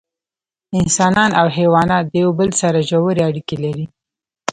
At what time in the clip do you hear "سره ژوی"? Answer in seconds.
2.61-3.17